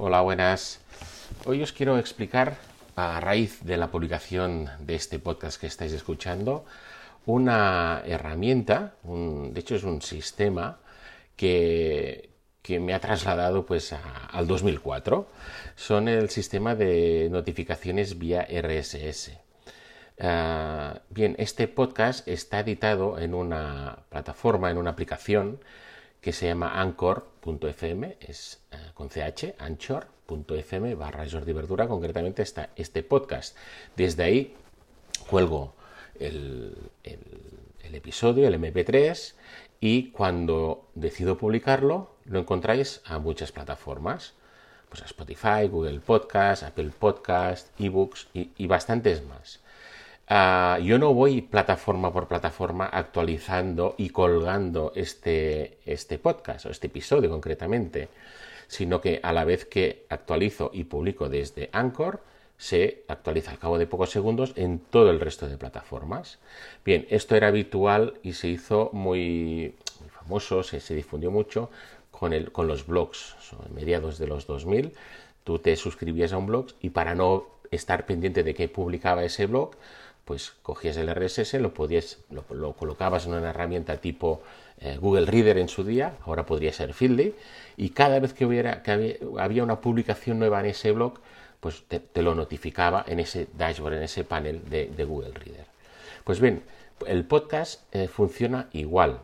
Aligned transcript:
Hola, 0.00 0.20
buenas. 0.20 0.78
Hoy 1.44 1.60
os 1.60 1.72
quiero 1.72 1.98
explicar, 1.98 2.56
a 2.94 3.18
raíz 3.18 3.64
de 3.64 3.76
la 3.76 3.90
publicación 3.90 4.70
de 4.78 4.94
este 4.94 5.18
podcast 5.18 5.60
que 5.60 5.66
estáis 5.66 5.92
escuchando, 5.92 6.64
una 7.26 8.04
herramienta, 8.06 8.94
de 9.02 9.58
hecho 9.58 9.74
es 9.74 9.82
un 9.82 10.00
sistema 10.00 10.78
que, 11.34 12.30
me 12.68 12.94
ha 12.94 13.00
trasladado 13.00 13.66
pues 13.66 13.92
al 13.92 14.46
2004. 14.46 15.26
Son 15.74 16.06
el 16.06 16.30
sistema 16.30 16.76
de 16.76 17.26
notificaciones 17.28 18.18
vía 18.18 18.46
RSS. 18.48 19.32
Ah, 20.20 21.00
bien, 21.10 21.34
este 21.38 21.66
podcast 21.66 22.28
está 22.28 22.60
editado 22.60 23.18
en 23.18 23.34
una 23.34 24.04
plataforma, 24.10 24.70
en 24.70 24.78
una 24.78 24.90
aplicación 24.90 25.58
que 26.20 26.32
se 26.32 26.46
llama 26.46 26.80
anchor.fm, 26.80 28.16
es 28.20 28.60
eh, 28.70 28.76
con 28.94 29.08
ch, 29.08 29.54
anchor.fm 29.58 30.94
barra 30.94 31.26
Jordi 31.30 31.52
Verdura, 31.52 31.88
concretamente 31.88 32.42
está 32.42 32.70
este 32.76 33.02
podcast. 33.02 33.56
Desde 33.96 34.24
ahí 34.24 34.54
cuelgo 35.28 35.74
el, 36.18 36.74
episodio, 37.82 38.48
el 38.48 38.54
MP3, 38.54 39.34
y 39.80 40.10
cuando 40.10 40.88
decido 40.94 41.38
publicarlo 41.38 42.10
lo 42.24 42.40
encontráis 42.40 43.00
a 43.04 43.18
muchas 43.18 43.52
plataformas, 43.52 44.34
pues 44.88 45.02
a 45.02 45.06
Spotify, 45.06 45.68
Google 45.70 46.00
Podcast, 46.00 46.62
Apple 46.62 46.90
Podcast, 46.98 47.68
eBooks 47.80 48.28
y 48.34 48.66
bastantes 48.66 49.24
más. 49.24 49.60
Ah, 50.30 50.78
yo 50.82 50.98
no 50.98 51.14
voy 51.14 51.40
plataforma 51.40 52.12
por 52.12 52.28
plataforma 52.28 52.84
actualizando 52.86 53.94
y 53.96 54.10
colgando 54.10 54.92
este, 54.94 55.78
este 55.86 56.18
podcast 56.18 56.66
o 56.66 56.70
este 56.70 56.88
episodio 56.88 57.30
concretamente, 57.30 58.10
sino 58.66 59.00
que 59.00 59.20
a 59.22 59.32
la 59.32 59.44
vez 59.44 59.64
que 59.64 60.04
actualizo 60.10 60.70
y 60.74 60.84
publico 60.84 61.30
desde 61.30 61.70
Anchor, 61.72 62.20
se 62.58 63.04
actualiza 63.08 63.52
al 63.52 63.58
cabo 63.58 63.78
de 63.78 63.86
pocos 63.86 64.10
segundos 64.10 64.52
en 64.56 64.80
todo 64.80 65.10
el 65.10 65.20
resto 65.20 65.48
de 65.48 65.56
plataformas. 65.56 66.38
Bien, 66.84 67.06
esto 67.08 67.34
era 67.34 67.48
habitual 67.48 68.14
y 68.22 68.34
se 68.34 68.48
hizo 68.48 68.90
muy, 68.92 69.76
famoso, 70.10 70.62
se, 70.62 70.94
difundió 70.94 71.30
mucho 71.30 71.70
con, 72.10 72.34
el, 72.34 72.52
con 72.52 72.66
los 72.66 72.86
blogs, 72.86 73.34
mediados 73.72 74.18
de 74.18 74.26
los 74.26 74.46
2000. 74.46 74.92
Tú 75.44 75.58
te 75.58 75.74
suscribías 75.76 76.34
a 76.34 76.38
un 76.38 76.46
blog 76.46 76.66
y 76.82 76.90
para 76.90 77.14
no 77.14 77.46
estar 77.70 78.04
pendiente 78.06 78.42
de 78.42 78.54
qué 78.54 78.68
publicaba 78.68 79.24
ese 79.24 79.46
blog, 79.46 79.70
pues 80.28 80.52
cogías 80.62 80.98
el 80.98 81.08
RSS, 81.08 81.54
lo, 81.54 81.72
podías, 81.72 82.18
lo, 82.28 82.74
colocabas 82.74 83.24
en 83.24 83.32
una 83.32 83.48
herramienta 83.48 83.96
tipo 83.96 84.42
eh, 84.78 84.98
Google 85.00 85.24
Reader 85.24 85.56
en 85.56 85.70
su 85.70 85.84
día, 85.84 86.18
ahora 86.26 86.44
podría 86.44 86.70
ser 86.70 86.92
Feedly, 86.92 87.34
y 87.78 87.88
cada 87.88 88.18
vez 88.20 88.34
que, 88.34 88.44
hubiera, 88.44 88.82
que 88.82 89.18
había, 89.38 89.64
una 89.64 89.80
publicación 89.80 90.38
nueva 90.38 90.60
en 90.60 90.66
ese 90.66 90.92
blog, 90.92 91.14
pues 91.60 91.82
te, 91.88 92.22
lo 92.22 92.34
notificaba 92.34 93.06
en 93.08 93.20
ese 93.20 93.48
dashboard, 93.56 93.94
en 93.94 94.02
ese 94.02 94.22
panel 94.22 94.68
de, 94.68 95.04
Google 95.06 95.32
Reader. 95.32 95.64
Pues 96.24 96.40
bien, 96.40 96.62
el 97.06 97.24
podcast 97.24 97.82
eh, 97.94 98.06
funciona 98.06 98.68
igual, 98.72 99.20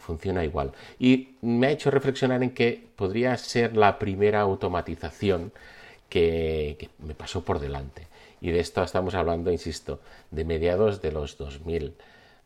funciona 0.00 0.42
igual. 0.42 0.72
Y 0.98 1.36
me 1.42 1.66
ha 1.66 1.70
hecho 1.70 1.90
reflexionar 1.90 2.42
en 2.42 2.52
que 2.52 2.82
podría 2.96 3.36
ser 3.36 3.76
la 3.76 3.98
primera 3.98 4.40
automatización 4.40 5.52
que 6.08 6.88
me 7.00 7.14
pasó 7.14 7.44
por 7.44 7.58
delante. 7.60 8.13
Y 8.44 8.50
de 8.50 8.60
esto 8.60 8.82
estamos 8.82 9.14
hablando, 9.14 9.50
insisto, 9.50 10.00
de 10.30 10.44
mediados 10.44 11.00
de 11.00 11.12
los 11.12 11.38
2000. 11.38 11.94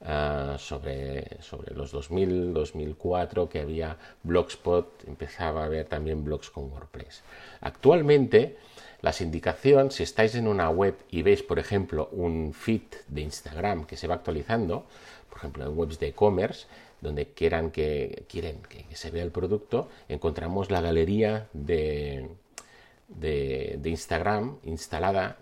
Ah, 0.01 0.55
sobre, 0.61 1.43
sobre 1.43 1.75
los 1.75 1.91
2000, 1.91 2.55
2004, 2.55 3.49
que 3.49 3.59
había 3.59 3.97
Blogspot, 4.23 5.09
empezaba 5.09 5.63
a 5.63 5.65
haber 5.65 5.87
también 5.87 6.23
blogs 6.23 6.51
con 6.51 6.71
WordPress. 6.71 7.25
Actualmente, 7.63 8.59
las 9.01 9.21
indicaciones, 9.21 9.95
si 9.95 10.05
estáis 10.05 10.37
en 10.37 10.47
una 10.47 10.71
web 10.71 10.95
y 11.11 11.23
veis, 11.23 11.43
por 11.43 11.59
ejemplo, 11.59 12.09
un 12.13 12.55
feed 12.55 12.83
de 13.09 13.23
Instagram 13.23 13.85
que 13.85 13.97
se 13.97 14.07
va 14.07 14.15
actualizando, 14.15 14.87
por 15.29 15.39
ejemplo, 15.39 15.65
en 15.65 15.77
webs 15.77 15.99
de 15.99 16.07
e-commerce, 16.07 16.69
donde 17.01 17.33
quieran 17.33 17.73
que, 17.73 18.25
quieren 18.29 18.63
que, 18.69 18.85
se 18.95 19.11
vea 19.11 19.25
el 19.25 19.33
producto, 19.33 19.89
encontramos 20.09 20.71
la 20.71 20.81
galería 20.81 21.49
de, 21.53 22.29
de 23.09 23.81
Instagram 23.85 24.59
instalada 24.63 25.39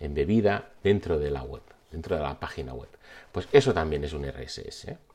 embebida 0.00 0.70
dentro 0.82 1.18
de 1.18 1.30
la 1.30 1.42
web, 1.42 1.62
dentro 1.90 2.16
de 2.16 2.22
la 2.22 2.38
página 2.38 2.74
web. 2.74 2.88
Pues 3.32 3.48
eso 3.52 3.72
también 3.74 4.04
es 4.04 4.12
un 4.12 4.24
RSS. 4.24 4.86